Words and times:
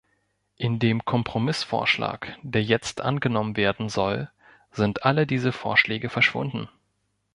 In 0.57 0.79
dem 0.79 1.05
Kompromissvorschlag, 1.05 2.35
der 2.41 2.63
jetzt 2.63 3.01
angenommen 3.01 3.55
werden 3.55 3.87
soll, 3.87 4.31
sind 4.71 5.05
alle 5.05 5.27
diese 5.27 5.51
Vorschläge 5.51 6.09
verschwunden. 6.09 6.67